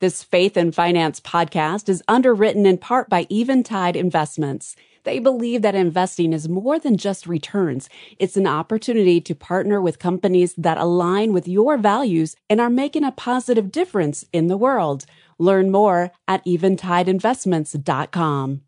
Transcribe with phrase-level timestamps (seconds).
[0.00, 4.76] This Faith and Finance podcast is underwritten in part by Eventide Investments.
[5.02, 7.88] They believe that investing is more than just returns.
[8.16, 13.02] It's an opportunity to partner with companies that align with your values and are making
[13.02, 15.04] a positive difference in the world.
[15.36, 18.67] Learn more at eventideinvestments.com.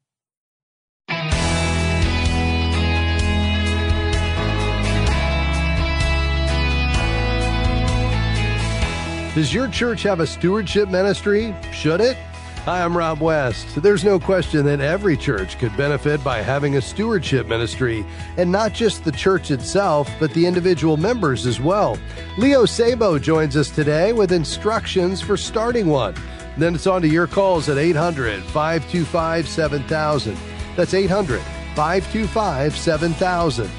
[9.41, 11.55] Does your church have a stewardship ministry?
[11.73, 12.19] Should it?
[12.67, 13.83] Hi, I'm Rob West.
[13.83, 18.05] There's no question that every church could benefit by having a stewardship ministry,
[18.37, 21.99] and not just the church itself, but the individual members as well.
[22.37, 26.15] Leo Sabo joins us today with instructions for starting one.
[26.59, 30.37] Then it's on to your calls at 800 525 7000.
[30.77, 31.41] That's 800
[31.75, 33.71] 525 7000.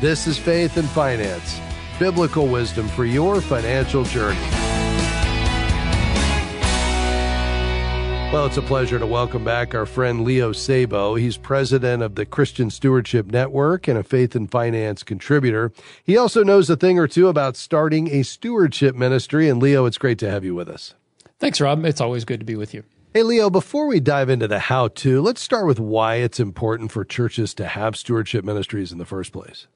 [0.00, 1.60] This is Faith and Finance,
[1.98, 4.61] biblical wisdom for your financial journey.
[8.32, 11.16] Well, it's a pleasure to welcome back our friend Leo Sabo.
[11.16, 15.70] He's president of the Christian Stewardship Network and a faith and finance contributor.
[16.02, 19.50] He also knows a thing or two about starting a stewardship ministry.
[19.50, 20.94] And Leo, it's great to have you with us.
[21.40, 21.84] Thanks, Rob.
[21.84, 22.84] It's always good to be with you.
[23.12, 26.90] Hey, Leo, before we dive into the how to, let's start with why it's important
[26.90, 29.66] for churches to have stewardship ministries in the first place.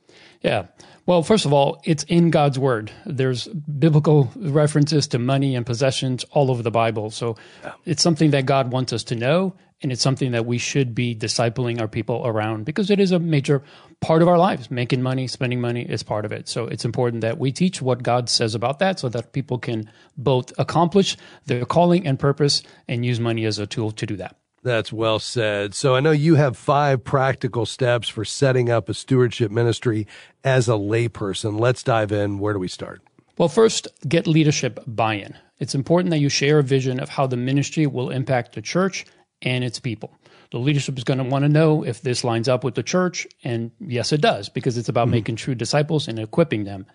[0.42, 0.66] Yeah.
[1.06, 2.90] Well, first of all, it's in God's word.
[3.04, 7.10] There's biblical references to money and possessions all over the Bible.
[7.10, 7.72] So yeah.
[7.84, 11.14] it's something that God wants us to know, and it's something that we should be
[11.14, 13.62] discipling our people around because it is a major
[14.00, 14.68] part of our lives.
[14.68, 16.48] Making money, spending money is part of it.
[16.48, 19.88] So it's important that we teach what God says about that so that people can
[20.16, 24.36] both accomplish their calling and purpose and use money as a tool to do that.
[24.66, 25.76] That's well said.
[25.76, 30.08] So I know you have five practical steps for setting up a stewardship ministry
[30.42, 31.60] as a layperson.
[31.60, 32.40] Let's dive in.
[32.40, 33.00] Where do we start?
[33.38, 35.36] Well, first, get leadership buy in.
[35.60, 39.06] It's important that you share a vision of how the ministry will impact the church
[39.40, 40.12] and its people.
[40.50, 43.24] The leadership is going to want to know if this lines up with the church.
[43.44, 45.12] And yes, it does, because it's about mm-hmm.
[45.12, 46.86] making true disciples and equipping them.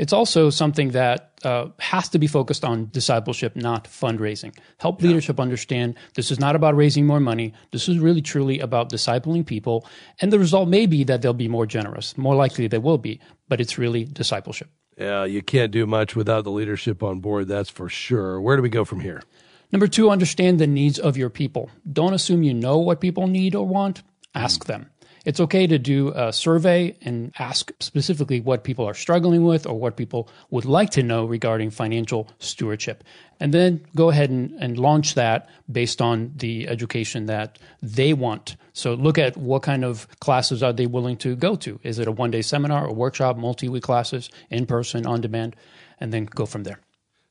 [0.00, 4.56] It's also something that uh, has to be focused on discipleship, not fundraising.
[4.78, 5.08] Help yeah.
[5.08, 7.52] leadership understand this is not about raising more money.
[7.70, 9.86] This is really truly about discipling people.
[10.22, 12.16] And the result may be that they'll be more generous.
[12.16, 14.70] More likely they will be, but it's really discipleship.
[14.96, 18.40] Yeah, you can't do much without the leadership on board, that's for sure.
[18.40, 19.22] Where do we go from here?
[19.70, 21.68] Number two, understand the needs of your people.
[21.92, 24.02] Don't assume you know what people need or want.
[24.34, 24.68] Ask mm.
[24.68, 24.90] them.
[25.30, 29.78] It's okay to do a survey and ask specifically what people are struggling with or
[29.78, 33.04] what people would like to know regarding financial stewardship.
[33.38, 38.56] And then go ahead and, and launch that based on the education that they want.
[38.72, 41.78] So look at what kind of classes are they willing to go to.
[41.84, 45.54] Is it a one day seminar, a workshop, multi week classes, in person, on demand?
[46.00, 46.80] And then go from there.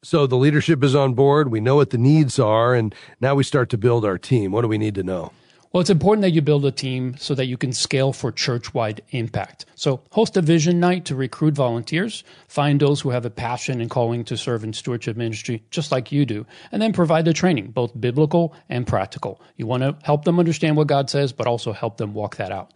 [0.03, 1.51] So the leadership is on board.
[1.51, 4.53] We know what the needs are, and now we start to build our team.
[4.53, 5.33] What do we need to know?
[5.72, 8.74] Well, it's important that you build a team so that you can scale for church
[8.74, 9.68] wide impact.
[9.75, 13.88] So, host a vision night to recruit volunteers, find those who have a passion and
[13.88, 17.69] calling to serve in stewardship ministry, just like you do, and then provide the training,
[17.69, 19.40] both biblical and practical.
[19.58, 22.52] You want to help them understand what God says, but also help them walk that
[22.52, 22.72] out.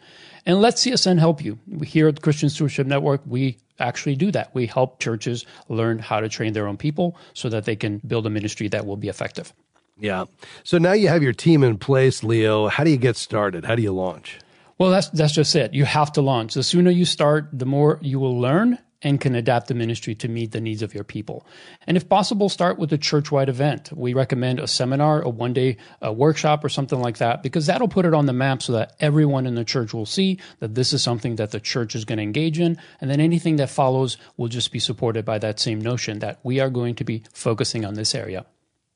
[0.46, 1.58] And let CSN help you.
[1.84, 4.54] Here at Christian Stewardship Network, we actually do that.
[4.54, 8.28] We help churches learn how to train their own people so that they can build
[8.28, 9.52] a ministry that will be effective.
[10.00, 10.26] Yeah.
[10.64, 12.68] So now you have your team in place, Leo.
[12.68, 13.66] How do you get started?
[13.66, 14.40] How do you launch?
[14.78, 15.74] Well, that's that's just it.
[15.74, 16.56] You have to launch.
[16.56, 20.28] The sooner you start, the more you will learn and can adapt the ministry to
[20.28, 21.46] meet the needs of your people.
[21.86, 23.92] And if possible, start with a church wide event.
[23.94, 27.90] We recommend a seminar, a one day uh, workshop, or something like that, because that'll
[27.90, 30.94] put it on the map so that everyone in the church will see that this
[30.94, 32.78] is something that the church is going to engage in.
[33.02, 36.60] And then anything that follows will just be supported by that same notion that we
[36.60, 38.46] are going to be focusing on this area.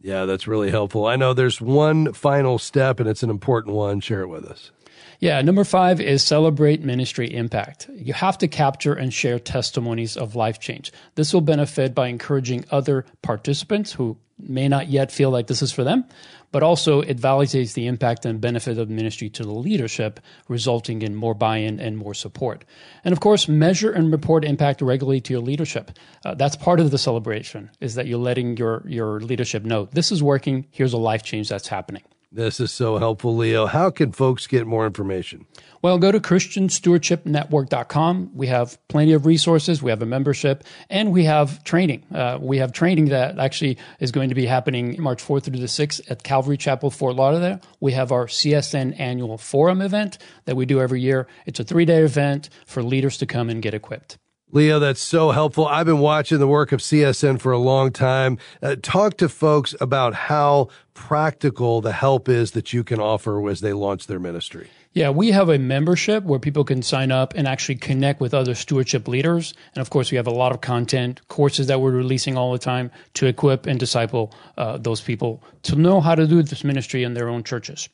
[0.08, 1.06] Yeah, that's really helpful.
[1.06, 4.00] I know there's one final step, and it's an important one.
[4.00, 4.72] Share it with us.
[5.20, 7.90] Yeah, number five is celebrate ministry impact.
[7.94, 10.94] You have to capture and share testimonies of life change.
[11.16, 15.74] This will benefit by encouraging other participants who may not yet feel like this is
[15.74, 16.06] for them,
[16.52, 21.16] but also it validates the impact and benefit of ministry to the leadership, resulting in
[21.16, 22.66] more buy in and more support.
[23.04, 25.92] And of course, measure and report impact regularly to your leadership.
[26.26, 30.12] Uh, that's part of the celebration, is that you're letting your, your leadership know this
[30.12, 32.04] is working, here's a life change that's happening.
[32.30, 33.68] This is so helpful, Leo.
[33.68, 35.46] How can folks get more information?
[35.82, 38.32] Well, go to ChristianStewardshipNetwork.com.
[38.34, 39.82] We have plenty of resources.
[39.82, 42.04] We have a membership and we have training.
[42.14, 45.68] Uh, we have training that actually is going to be happening March 4th through the
[45.68, 47.62] 6th at Calvary Chapel, Fort Lauderdale.
[47.80, 51.28] We have our CSN annual forum event that we do every year.
[51.46, 54.18] It's a three day event for leaders to come and get equipped.
[54.52, 55.68] Leo, that's so helpful.
[55.68, 58.38] I've been watching the work of CSN for a long time.
[58.62, 63.60] Uh, talk to folks about how practical the help is that you can offer as
[63.60, 64.70] they launch their ministry.
[64.94, 68.56] Yeah, we have a membership where people can sign up and actually connect with other
[68.56, 69.54] stewardship leaders.
[69.76, 72.58] And of course, we have a lot of content, courses that we're releasing all the
[72.58, 77.04] time to equip and disciple uh, those people to know how to do this ministry
[77.04, 77.90] in their own churches.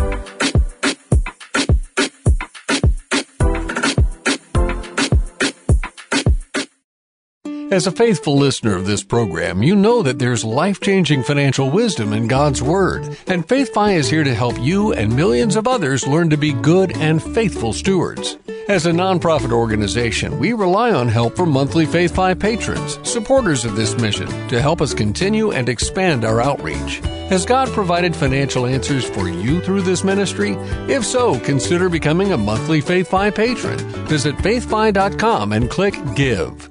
[7.72, 12.12] As a faithful listener of this program, you know that there's life changing financial wisdom
[12.12, 16.30] in God's Word, and FaithFi is here to help you and millions of others learn
[16.32, 18.38] to be good and faithful stewards.
[18.68, 23.96] As a nonprofit organization, we rely on help from monthly FaithFi patrons, supporters of this
[23.96, 26.98] mission, to help us continue and expand our outreach.
[27.30, 30.56] Has God provided financial answers for you through this ministry?
[30.90, 33.78] If so, consider becoming a monthly FaithFi patron.
[34.08, 36.71] Visit faithfi.com and click Give.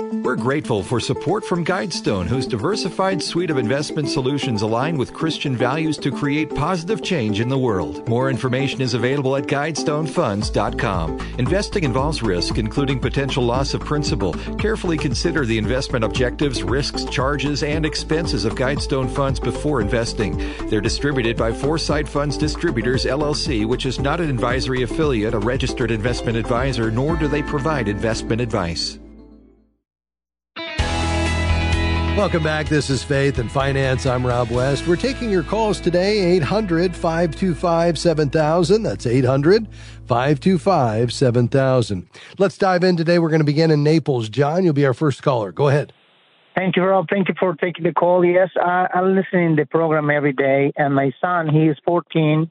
[0.00, 5.56] We're grateful for support from Guidestone, whose diversified suite of investment solutions align with Christian
[5.56, 8.08] values to create positive change in the world.
[8.08, 11.18] More information is available at guidestonefunds.com.
[11.38, 14.34] Investing involves risk, including potential loss of principal.
[14.58, 20.38] Carefully consider the investment objectives, risks, charges, and expenses of Guidestone funds before investing.
[20.68, 25.90] They're distributed by Foreside Funds Distributors, LLC, which is not an advisory affiliate, a registered
[25.90, 29.00] investment advisor, nor do they provide investment advice.
[32.18, 32.68] Welcome back.
[32.68, 34.04] This is Faith and Finance.
[34.04, 34.88] I'm Rob West.
[34.88, 38.82] We're taking your calls today, 800 525 7000.
[38.82, 39.68] That's 800
[40.08, 42.08] 525 7000.
[42.36, 43.20] Let's dive in today.
[43.20, 44.28] We're going to begin in Naples.
[44.28, 45.52] John, you'll be our first caller.
[45.52, 45.92] Go ahead.
[46.56, 47.06] Thank you, Rob.
[47.08, 48.24] Thank you for taking the call.
[48.24, 52.50] Yes, I, I'm listening to the program every day, and my son, he is 14,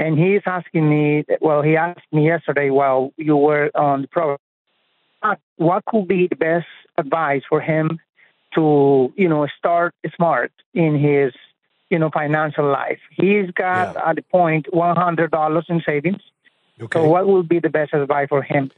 [0.00, 4.08] and he is asking me, well, he asked me yesterday while you were on the
[4.08, 4.38] program,
[5.58, 6.66] what could be the best
[6.98, 8.00] advice for him
[8.56, 11.32] to you know start smart in his
[11.90, 12.98] you know financial life.
[13.10, 14.10] He's got yeah.
[14.10, 16.22] at the point one hundred dollars in savings.
[16.80, 16.98] Okay.
[16.98, 18.70] So what would be the best advice for him?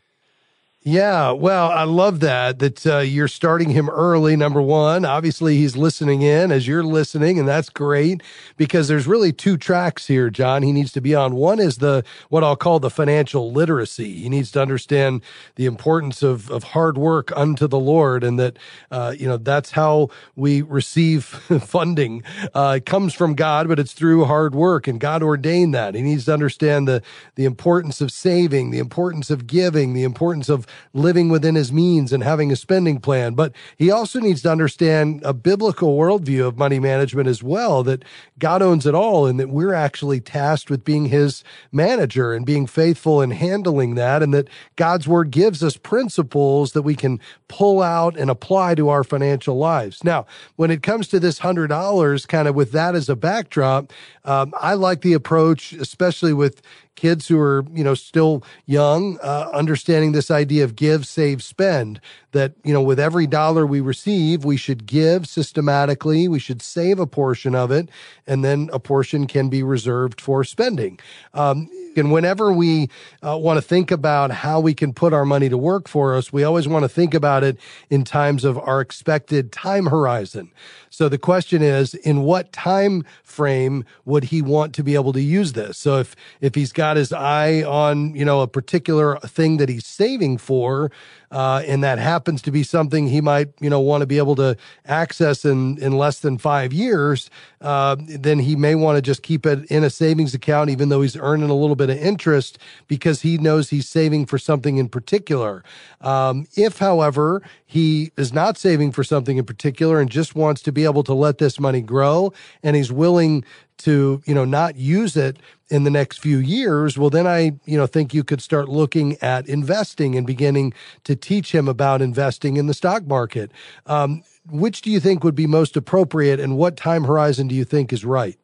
[0.88, 4.36] Yeah, well, I love that that uh, you're starting him early.
[4.36, 8.22] Number one, obviously he's listening in as you're listening, and that's great
[8.56, 10.62] because there's really two tracks here, John.
[10.62, 11.34] He needs to be on.
[11.34, 14.14] One is the what I'll call the financial literacy.
[14.14, 15.20] He needs to understand
[15.56, 18.58] the importance of of hard work unto the Lord, and that
[18.90, 21.24] uh, you know that's how we receive
[21.66, 22.22] funding.
[22.54, 25.94] Uh, it comes from God, but it's through hard work, and God ordained that.
[25.94, 27.02] He needs to understand the
[27.34, 32.12] the importance of saving, the importance of giving, the importance of living within his means
[32.12, 33.34] and having a spending plan.
[33.34, 38.04] But he also needs to understand a biblical worldview of money management as well, that
[38.38, 42.66] God owns it all and that we're actually tasked with being his manager and being
[42.66, 44.22] faithful in handling that.
[44.22, 48.88] And that God's word gives us principles that we can pull out and apply to
[48.88, 50.04] our financial lives.
[50.04, 50.26] Now,
[50.56, 53.92] when it comes to this hundred dollars, kind of with that as a backdrop,
[54.24, 56.60] um, I like the approach, especially with
[56.98, 62.00] kids who are you know still young uh, understanding this idea of give save spend
[62.32, 66.98] that you know with every dollar we receive we should give systematically we should save
[66.98, 67.88] a portion of it
[68.26, 70.98] and then a portion can be reserved for spending.
[71.34, 72.88] Um, and whenever we
[73.26, 76.32] uh, want to think about how we can put our money to work for us,
[76.32, 77.58] we always want to think about it
[77.90, 80.50] in times of our expected time horizon.
[80.90, 85.20] So the question is, in what time frame would he want to be able to
[85.20, 85.78] use this?
[85.78, 89.86] So if if he's got his eye on you know a particular thing that he's
[89.86, 90.90] saving for,
[91.30, 94.34] uh, and that happens to be something he might, you know, want to be able
[94.36, 94.56] to
[94.86, 97.30] access in in less than five years,
[97.60, 101.02] uh, then he may want to just keep it in a savings account, even though
[101.02, 104.88] he's earning a little bit of interest because he knows he's saving for something in
[104.88, 105.62] particular.
[106.00, 110.72] Um, if, however, he is not saving for something in particular and just wants to
[110.72, 112.32] be able to let this money grow,
[112.62, 113.44] and he's willing
[113.78, 117.76] to you know not use it in the next few years well then i you
[117.76, 120.72] know think you could start looking at investing and beginning
[121.04, 123.50] to teach him about investing in the stock market.
[123.86, 127.64] Um, which do you think would be most appropriate and what time horizon do you
[127.64, 128.38] think is right?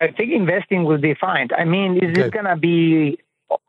[0.00, 1.48] I think investing will be fine.
[1.56, 2.26] I mean is okay.
[2.26, 3.18] it going to be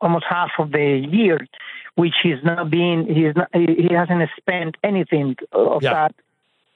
[0.00, 1.46] almost half of the year
[1.94, 5.92] which he's not being he's not he hasn't spent anything of yeah.
[5.92, 6.14] that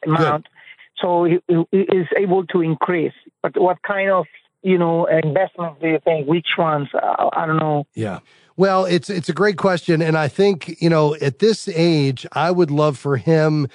[0.07, 0.45] amount?
[0.45, 0.54] Good
[1.01, 1.39] so he,
[1.73, 3.13] is able to increase.
[3.43, 4.27] But what kind of
[4.63, 6.27] you know investments do you think?
[6.27, 6.89] Which ones?
[6.95, 7.87] I don't know.
[7.95, 8.21] Yeah.
[8.57, 12.51] Well, it's it's a great question, and I think you know at this age, I
[12.51, 13.69] would love for him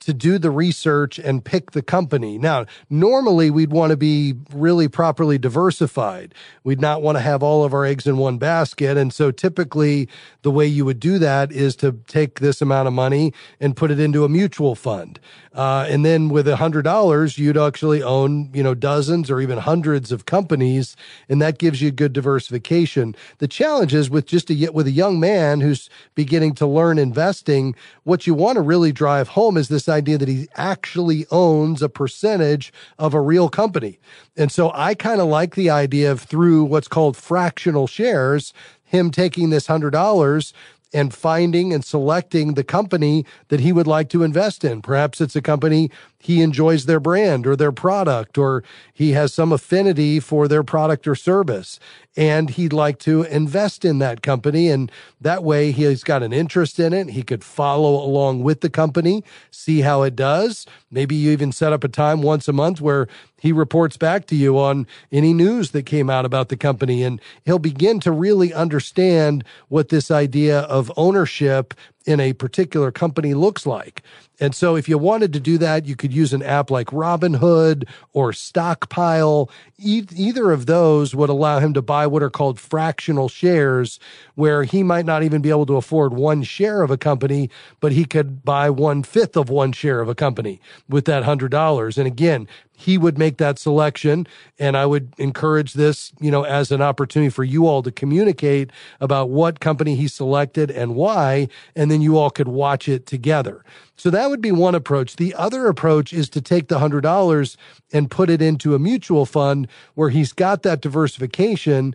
[0.00, 2.38] to do the research and pick the company.
[2.38, 6.34] Now, normally we'd want to be really properly diversified.
[6.64, 8.96] We'd not want to have all of our eggs in one basket.
[8.96, 10.08] And so typically
[10.42, 13.90] the way you would do that is to take this amount of money and put
[13.90, 15.18] it into a mutual fund.
[15.54, 19.58] Uh, and then with a hundred dollars, you'd actually own, you know, dozens or even
[19.58, 20.94] hundreds of companies.
[21.28, 23.16] And that gives you good diversification.
[23.38, 27.74] The challenge is with just a, with a young man who's beginning to learn investing,
[28.04, 31.88] what you want to really drive home is this idea that he actually owns a
[31.88, 33.98] percentage of a real company.
[34.36, 38.52] And so I kind of like the idea of through what's called fractional shares,
[38.84, 40.52] him taking this hundred dollars
[40.92, 44.80] and finding and selecting the company that he would like to invest in.
[44.80, 45.90] Perhaps it's a company
[46.26, 51.06] he enjoys their brand or their product, or he has some affinity for their product
[51.06, 51.78] or service,
[52.16, 54.68] and he'd like to invest in that company.
[54.68, 54.90] And
[55.20, 57.10] that way, he's got an interest in it.
[57.10, 60.66] He could follow along with the company, see how it does.
[60.90, 63.06] Maybe you even set up a time once a month where
[63.38, 67.20] he reports back to you on any news that came out about the company, and
[67.44, 71.72] he'll begin to really understand what this idea of ownership
[72.06, 74.02] in a particular company looks like.
[74.38, 77.88] And so if you wanted to do that, you could use an app like Robinhood
[78.12, 79.50] or Stockpile.
[79.78, 83.98] E- either of those would allow him to buy what are called fractional shares,
[84.34, 87.92] where he might not even be able to afford one share of a company, but
[87.92, 91.96] he could buy one fifth of one share of a company with that hundred dollars.
[91.96, 94.26] And again, he would make that selection.
[94.58, 98.70] And I would encourage this, you know, as an opportunity for you all to communicate
[99.00, 101.48] about what company he selected and why.
[101.74, 103.64] And then you all could watch it together.
[103.96, 105.16] So that would be one approach.
[105.16, 107.56] The other approach is to take the hundred dollars
[107.92, 111.94] and put it into a mutual fund where he's got that diversification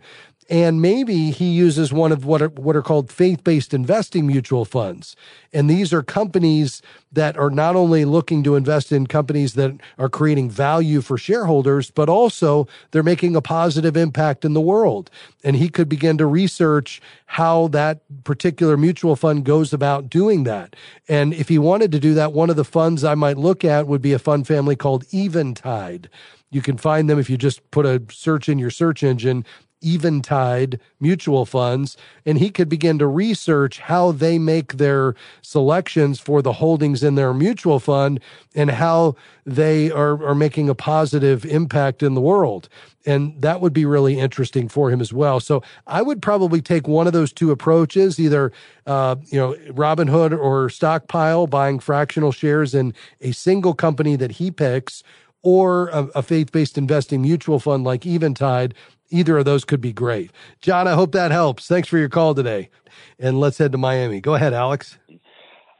[0.52, 5.16] and maybe he uses one of what are, what are called faith-based investing mutual funds.
[5.50, 10.10] And these are companies that are not only looking to invest in companies that are
[10.10, 15.10] creating value for shareholders, but also they're making a positive impact in the world.
[15.42, 20.76] And he could begin to research how that particular mutual fund goes about doing that.
[21.08, 23.86] And if he wanted to do that, one of the funds I might look at
[23.86, 26.10] would be a fund family called Eventide.
[26.50, 29.46] You can find them if you just put a search in your search engine
[29.82, 36.42] Eventide mutual funds, and he could begin to research how they make their selections for
[36.42, 38.20] the holdings in their mutual fund
[38.54, 42.68] and how they are, are making a positive impact in the world.
[43.04, 45.40] And that would be really interesting for him as well.
[45.40, 48.52] So I would probably take one of those two approaches, either,
[48.86, 54.52] uh, you know, Robinhood or Stockpile, buying fractional shares in a single company that he
[54.52, 55.02] picks,
[55.42, 58.74] or a, a faith based investing mutual fund like Eventide
[59.12, 60.30] Either of those could be great.
[60.62, 61.68] John, I hope that helps.
[61.68, 62.70] Thanks for your call today.
[63.18, 64.22] And let's head to Miami.
[64.22, 64.98] Go ahead, Alex.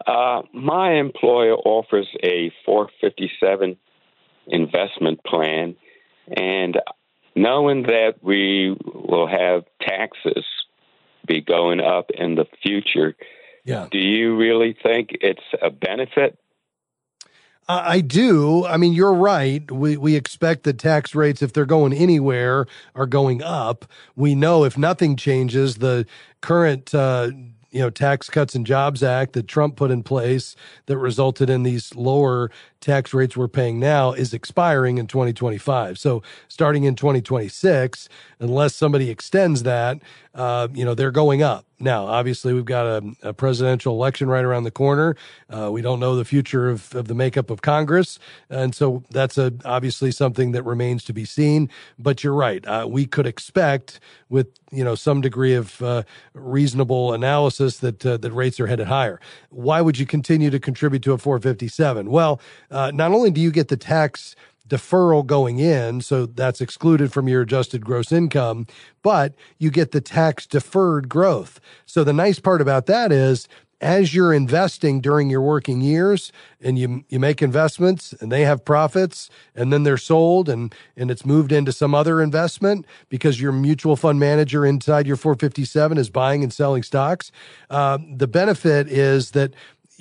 [0.07, 3.77] Uh, my employer offers a 457
[4.49, 5.77] investment plan,
[6.37, 6.79] and
[7.35, 10.45] knowing that we will have taxes
[11.27, 13.15] be going up in the future,
[13.65, 13.87] yeah.
[13.91, 16.39] do you really think it's a benefit
[17.69, 18.67] I do.
[18.67, 19.71] I mean, you're right.
[19.71, 23.87] We we expect that tax rates, if they're going anywhere, are going up.
[24.17, 26.07] We know if nothing changes, the
[26.41, 27.31] current uh,
[27.71, 31.63] you know Tax Cuts and Jobs Act that Trump put in place that resulted in
[31.63, 32.51] these lower
[32.81, 35.99] tax rates we're paying now is expiring in 2025.
[35.99, 38.09] So starting in 2026,
[38.41, 39.99] unless somebody extends that,
[40.35, 41.67] uh, you know, they're going up.
[41.79, 45.17] Now, obviously, we've got a, a presidential election right around the corner.
[45.51, 48.19] Uh, we don't know the future of, of the makeup of Congress.
[48.49, 51.69] And so that's a, obviously something that remains to be seen.
[51.99, 52.65] But you're right.
[52.65, 53.99] Uh, we could expect
[54.29, 58.87] with, you know, some degree of uh, reasonable analysis that, uh, that rates are headed
[58.87, 59.21] higher.
[59.51, 62.11] Why would you continue to contribute to a 457?
[62.11, 64.37] Well, uh, not only do you get the tax
[64.69, 68.67] deferral going in, so that's excluded from your adjusted gross income,
[69.03, 71.61] but you get the tax deferred growth.
[71.87, 73.49] So the nice part about that is
[73.81, 78.65] as you're investing during your working years and you you make investments and they have
[78.65, 83.51] profits and then they're sold and and it's moved into some other investment because your
[83.51, 87.33] mutual fund manager inside your 457 is buying and selling stocks
[87.71, 89.53] uh, the benefit is that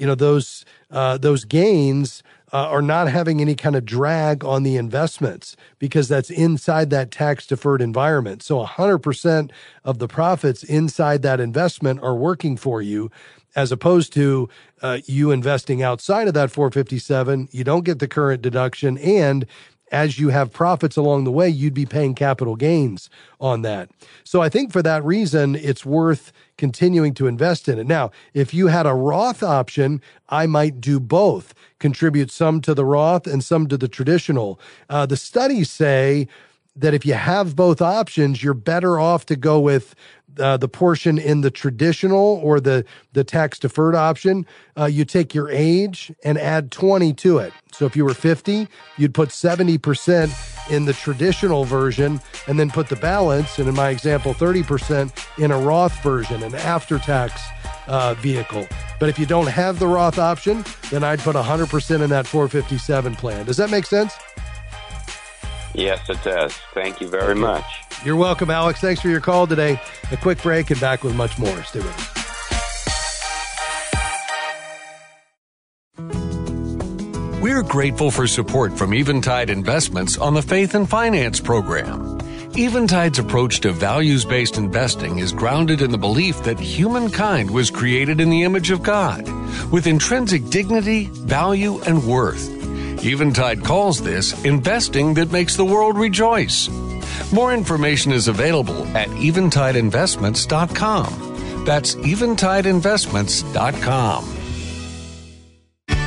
[0.01, 4.63] you know, those, uh, those gains uh, are not having any kind of drag on
[4.63, 8.43] the investments because that's inside that tax deferred environment.
[8.43, 9.51] So 100%
[9.84, 13.10] of the profits inside that investment are working for you
[13.55, 14.50] as opposed to
[14.81, 19.46] uh, you investing outside of that 457 you don't get the current deduction and
[19.91, 23.89] as you have profits along the way, you'd be paying capital gains on that.
[24.24, 27.88] So I think for that reason, it's worth continuing to invest in it.
[27.88, 32.86] Now, if you had a Roth option, I might do both, contribute some to the
[32.86, 34.60] Roth and some to the traditional.
[34.89, 36.27] Uh, the studies say
[36.75, 39.96] that if you have both options, you're better off to go with
[40.40, 44.46] uh, the portion in the traditional or the the tax deferred option,
[44.78, 47.51] uh, you take your age and add 20 to it.
[47.74, 52.88] So if you were 50, you'd put 70% in the traditional version and then put
[52.88, 57.42] the balance, and in my example, 30% in a Roth version, an after tax
[57.88, 58.68] uh, vehicle.
[59.00, 63.16] But if you don't have the Roth option, then I'd put 100% in that 457
[63.16, 63.46] plan.
[63.46, 64.13] Does that make sense?
[65.74, 66.54] Yes, it does.
[66.74, 67.63] Thank you very much.
[68.04, 68.82] You're welcome, Alex.
[68.82, 69.80] Thanks for your call today.
[70.12, 71.63] A quick break and back with much more.
[71.63, 72.22] Stay with us.
[77.42, 82.20] We're grateful for support from Eventide Investments on the Faith and Finance program.
[82.56, 88.20] Eventide's approach to values based investing is grounded in the belief that humankind was created
[88.20, 89.25] in the image of God,
[89.72, 92.61] with intrinsic dignity, value, and worth.
[93.03, 96.70] Eventide calls this investing that makes the world rejoice.
[97.34, 101.65] More information is available at eventideinvestments.com.
[101.65, 104.38] That's eventideinvestments.com.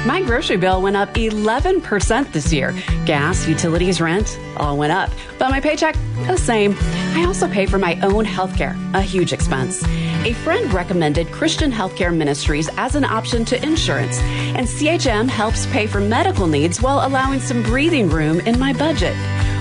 [0.06, 2.74] My grocery bill went up 11% this year.
[3.06, 5.08] Gas, utilities, rent, all went up.
[5.38, 5.96] But my paycheck,
[6.26, 6.76] the same.
[7.14, 9.82] I also pay for my own health care, a huge expense.
[10.24, 15.86] A friend recommended Christian Healthcare Ministries as an option to insurance, and CHM helps pay
[15.86, 19.14] for medical needs while allowing some breathing room in my budget.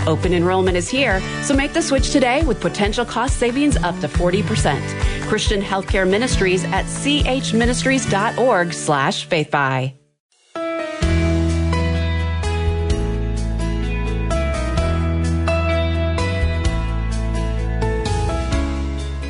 [0.08, 4.08] Open enrollment is here, so make the switch today with potential cost savings up to
[4.08, 5.28] 40%.
[5.28, 9.94] Christian Healthcare Ministries at chministries.org slash faithfi.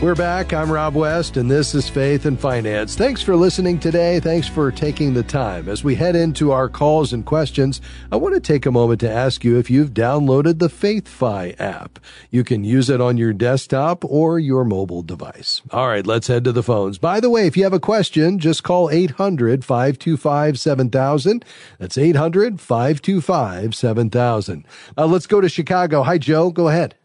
[0.03, 0.51] We're back.
[0.51, 2.97] I'm Rob West, and this is Faith and Finance.
[2.97, 4.19] Thanks for listening today.
[4.19, 5.69] Thanks for taking the time.
[5.69, 7.79] As we head into our calls and questions,
[8.11, 11.99] I want to take a moment to ask you if you've downloaded the FaithFi app.
[12.31, 15.61] You can use it on your desktop or your mobile device.
[15.71, 16.97] All right, let's head to the phones.
[16.97, 21.45] By the way, if you have a question, just call 800 525 7000.
[21.79, 24.65] That's 800 525 7000.
[24.97, 26.03] Uh, let's go to Chicago.
[26.03, 26.51] Hi, Joe.
[26.51, 26.95] Go ahead.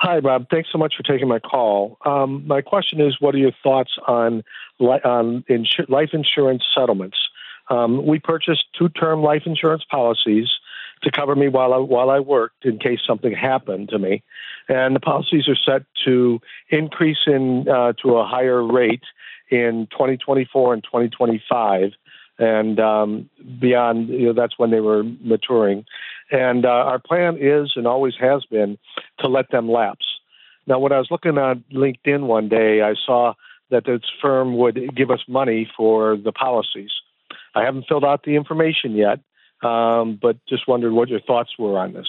[0.00, 0.46] Hi, Bob.
[0.48, 1.98] Thanks so much for taking my call.
[2.06, 4.44] Um, my question is, what are your thoughts on
[4.78, 7.18] li- on insu- life insurance settlements?
[7.68, 10.48] Um, we purchased two-term life insurance policies
[11.02, 14.22] to cover me while I while I worked in case something happened to me,
[14.68, 19.02] and the policies are set to increase in uh, to a higher rate
[19.50, 21.90] in 2024 and 2025
[22.38, 23.28] and um,
[23.60, 25.84] beyond, you know, that's when they were maturing.
[26.30, 28.78] And uh, our plan is and always has been
[29.20, 30.04] to let them lapse.
[30.66, 33.34] Now, when I was looking on LinkedIn one day, I saw
[33.70, 36.90] that this firm would give us money for the policies.
[37.54, 39.20] I haven't filled out the information yet,
[39.62, 42.06] um, but just wondered what your thoughts were on this.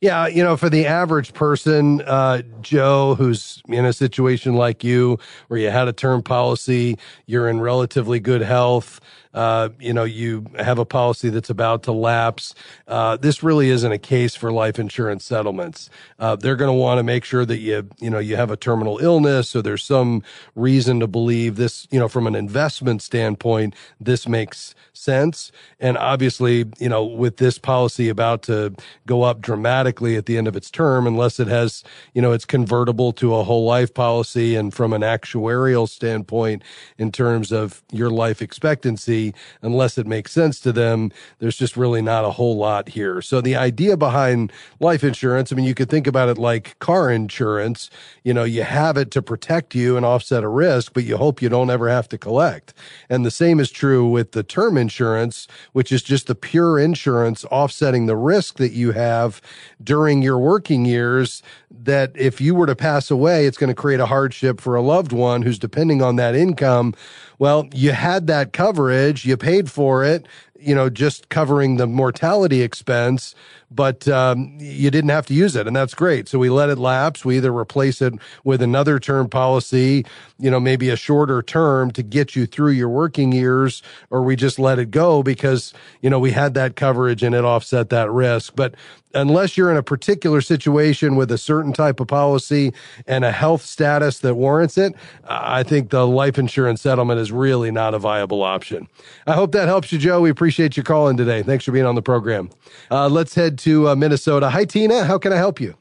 [0.00, 5.18] Yeah, you know, for the average person, uh, Joe, who's in a situation like you,
[5.48, 9.00] where you had a term policy, you're in relatively good health,
[9.34, 12.54] uh, you know, you have a policy that's about to lapse.
[12.86, 15.90] Uh, this really isn't a case for life insurance settlements.
[16.20, 18.56] Uh, they're going to want to make sure that you, you know, you have a
[18.56, 19.50] terminal illness.
[19.50, 20.22] So there's some
[20.54, 25.50] reason to believe this, you know, from an investment standpoint, this makes sense.
[25.80, 28.74] And obviously, you know, with this policy about to
[29.06, 32.44] go up dramatically at the end of its term, unless it has, you know, it's
[32.44, 34.54] convertible to a whole life policy.
[34.54, 36.62] And from an actuarial standpoint,
[36.98, 39.23] in terms of your life expectancy,
[39.62, 41.12] unless it makes sense to them.
[41.38, 43.22] There's just really not a whole lot here.
[43.22, 47.10] So the idea behind life insurance, I mean, you could think about it like car
[47.10, 47.90] insurance.
[48.24, 51.40] You know, you have it to protect you and offset a risk, but you hope
[51.40, 52.74] you don't ever have to collect.
[53.08, 57.44] And the same is true with the term insurance, which is just the pure insurance
[57.46, 59.40] offsetting the risk that you have
[59.82, 64.00] during your working years that if you were to pass away, it's going to create
[64.00, 66.94] a hardship for a loved one who's depending on that income.
[67.38, 70.26] Well, you had that coverage, you paid for it,
[70.64, 73.34] you know, just covering the mortality expense,
[73.70, 76.28] but um, you didn't have to use it, and that's great.
[76.28, 77.24] So we let it lapse.
[77.24, 80.06] We either replace it with another term policy,
[80.38, 84.36] you know, maybe a shorter term to get you through your working years, or we
[84.36, 88.10] just let it go because you know we had that coverage and it offset that
[88.10, 88.54] risk.
[88.56, 88.74] But
[89.14, 92.72] unless you're in a particular situation with a certain type of policy
[93.06, 94.94] and a health status that warrants it,
[95.28, 98.88] I think the life insurance settlement is really not a viable option.
[99.26, 100.20] I hope that helps you, Joe.
[100.20, 101.42] We appreciate you calling today.
[101.42, 102.50] Thanks for being on the program.
[102.90, 104.50] Uh, let's head to uh, Minnesota.
[104.50, 105.04] Hi, Tina.
[105.04, 105.74] How can I help you?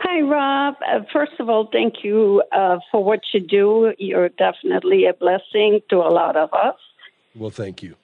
[0.00, 0.74] Hi, Rob.
[0.86, 3.92] Uh, first of all, thank you uh, for what you do.
[3.98, 6.76] You're definitely a blessing to a lot of us.
[7.34, 7.96] Well, thank you.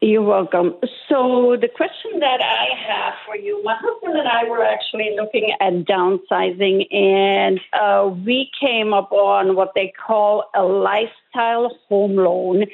[0.00, 0.76] You're welcome.
[1.08, 5.50] So, the question that I have for you my husband and I were actually looking
[5.60, 12.66] at downsizing, and uh, we came upon what they call a lifestyle home loan.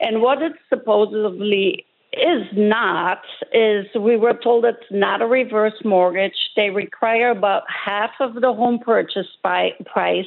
[0.00, 3.20] And what it supposedly is not
[3.52, 6.50] is we were told it's not a reverse mortgage.
[6.56, 10.26] They require about half of the home purchase by, price.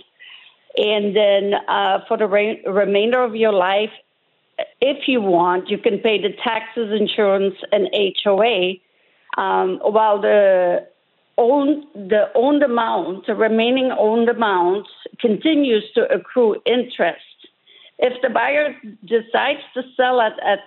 [0.77, 3.91] And then uh, for the re- remainder of your life,
[4.81, 7.89] if you want, you can pay the taxes, insurance, and
[8.23, 8.73] HOA,
[9.37, 10.87] um, while the
[11.37, 14.87] owned the owned amount, the remaining owned amount,
[15.19, 17.21] continues to accrue interest.
[17.97, 20.59] If the buyer decides to sell it at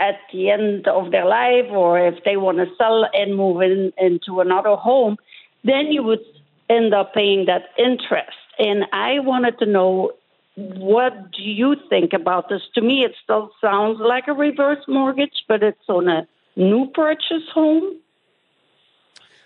[0.00, 3.92] at the end of their life, or if they want to sell and move in,
[3.98, 5.16] into another home,
[5.62, 6.24] then you would
[6.68, 8.36] end up paying that interest.
[8.58, 10.12] And I wanted to know
[10.56, 12.62] what do you think about this?
[12.74, 17.48] To me, it still sounds like a reverse mortgage, but it's on a new purchase
[17.52, 17.98] home.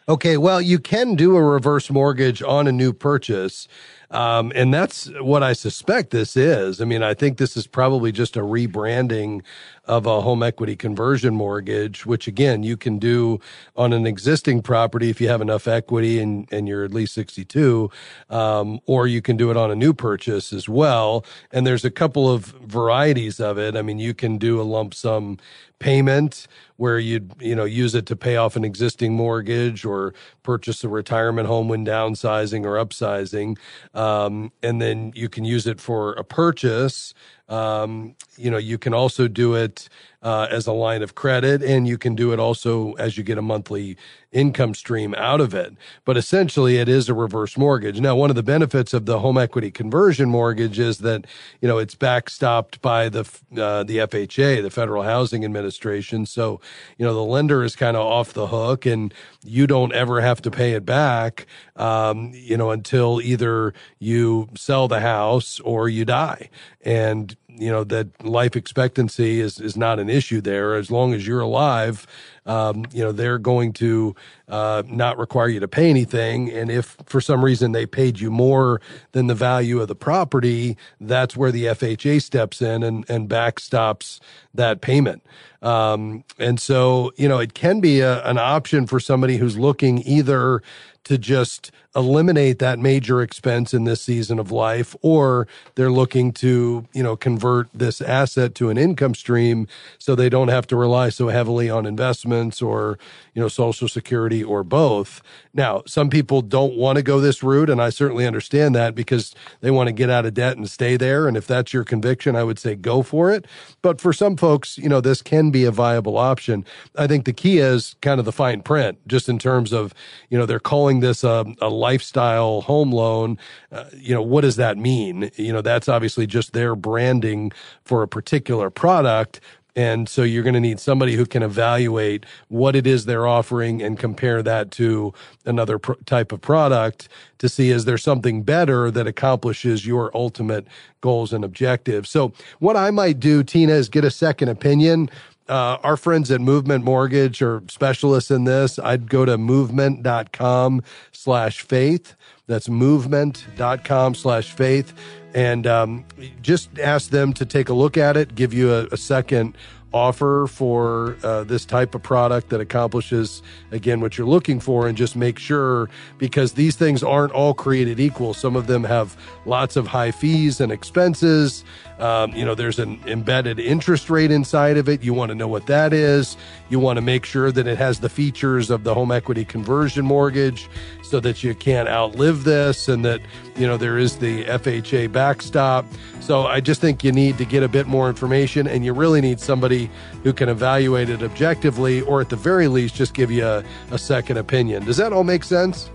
[0.08, 3.66] Okay, well, you can do a reverse mortgage on a new purchase.
[4.10, 6.80] Um, and that's what I suspect this is.
[6.80, 9.42] I mean, I think this is probably just a rebranding
[9.84, 13.40] of a home equity conversion mortgage, which again, you can do
[13.76, 17.90] on an existing property if you have enough equity and, and you're at least 62,
[18.30, 21.24] um, or you can do it on a new purchase as well.
[21.52, 23.76] And there's a couple of varieties of it.
[23.76, 25.38] I mean, you can do a lump sum
[25.78, 30.82] payment where you'd you know use it to pay off an existing mortgage or purchase
[30.84, 33.58] a retirement home when downsizing or upsizing
[33.96, 37.14] um, and then you can use it for a purchase
[37.48, 39.88] um, you know, you can also do it
[40.22, 43.38] uh, as a line of credit, and you can do it also as you get
[43.38, 43.96] a monthly
[44.32, 45.72] income stream out of it.
[46.04, 48.00] But essentially, it is a reverse mortgage.
[48.00, 51.26] Now, one of the benefits of the home equity conversion mortgage is that
[51.60, 53.20] you know it's backstopped by the
[53.56, 56.26] uh, the FHA, the Federal Housing Administration.
[56.26, 56.60] So
[56.98, 60.42] you know the lender is kind of off the hook, and you don't ever have
[60.42, 61.46] to pay it back.
[61.76, 66.50] Um, you know until either you sell the house or you die,
[66.82, 70.74] and you know that life expectancy is is not an issue there.
[70.74, 72.06] As long as you're alive
[72.46, 74.14] um, you know they're going to
[74.48, 76.50] uh, not require you to pay anything.
[76.50, 78.80] And if for some reason they paid you more
[79.12, 84.20] than the value of the property that's where the FHA steps in and and backstops
[84.54, 85.22] that payment.
[85.62, 90.02] Um, and so you know it can be a, an option for somebody who's looking
[90.06, 90.62] either
[91.04, 96.86] to just eliminate that major expense in this season of life or they're looking to
[96.92, 99.66] you know convert this asset to an income stream
[99.98, 102.98] so they don't have to rely so heavily on investments or
[103.34, 105.22] you know social security or both.
[105.54, 109.34] Now some people don't want to go this route and i certainly understand that because
[109.62, 112.36] they want to get out of debt and stay there and if that's your conviction
[112.36, 113.46] i would say go for it.
[113.80, 116.66] But for some folks you know this can be a viable option.
[116.96, 119.94] I think the key is kind of the fine print just in terms of
[120.28, 123.38] you know they're calling this a, a lifestyle home loan,
[123.70, 125.30] uh, you know, what does that mean?
[125.36, 127.52] You know, that's obviously just their branding
[127.84, 129.40] for a particular product.
[129.76, 133.82] And so you're going to need somebody who can evaluate what it is they're offering
[133.82, 135.12] and compare that to
[135.44, 140.66] another type of product to see is there something better that accomplishes your ultimate
[141.02, 142.08] goals and objectives.
[142.08, 145.10] So what I might do, Tina, is get a second opinion
[145.48, 148.78] uh, our friends at Movement Mortgage are specialists in this.
[148.78, 150.82] I'd go to movement.com
[151.12, 152.14] slash faith.
[152.46, 154.92] That's movement.com slash faith.
[155.34, 156.04] And um,
[156.42, 159.56] just ask them to take a look at it, give you a, a second
[159.92, 164.96] offer for uh, this type of product that accomplishes again what you're looking for and
[164.96, 168.34] just make sure because these things aren't all created equal.
[168.34, 171.64] Some of them have lots of high fees and expenses.
[171.98, 175.02] Um, you know there's an embedded interest rate inside of it.
[175.02, 176.36] You want to know what that is.
[176.68, 180.04] You want to make sure that it has the features of the home equity conversion
[180.04, 180.68] mortgage
[181.06, 183.20] so that you can't outlive this and that
[183.56, 185.86] you know there is the FHA backstop
[186.26, 189.20] so I just think you need to get a bit more information and you really
[189.20, 189.88] need somebody
[190.24, 193.98] who can evaluate it objectively, or at the very least, just give you a, a
[193.98, 194.84] second opinion.
[194.84, 195.88] Does that all make sense?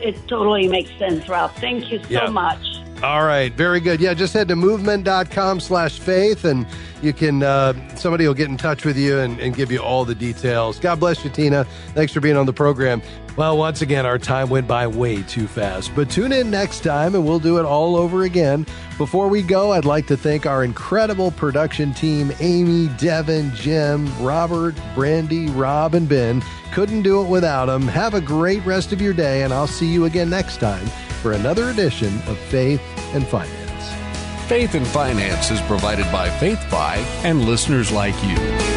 [0.00, 1.50] It totally makes sense, Rob.
[1.56, 2.28] Thank you so Yeah.
[2.28, 2.64] much.
[3.02, 4.00] All right, very good.
[4.00, 6.66] Yeah, just head to movement.com slash faith and
[7.02, 10.06] you can, uh, somebody will get in touch with you and, and give you all
[10.06, 10.78] the details.
[10.80, 11.64] God bless you, Tina.
[11.94, 13.02] Thanks for being on the program.
[13.36, 17.14] Well, once again, our time went by way too fast, but tune in next time
[17.14, 18.66] and we'll do it all over again.
[18.96, 24.74] Before we go, I'd like to thank our incredible production team Amy, Devin, Jim, Robert,
[24.94, 26.42] Brandy, Rob, and Ben.
[26.72, 27.82] Couldn't do it without them.
[27.82, 30.86] Have a great rest of your day, and I'll see you again next time
[31.26, 32.80] for another edition of Faith
[33.12, 34.46] and Finance.
[34.48, 38.75] Faith and Finance is provided by FaithFi and listeners like you.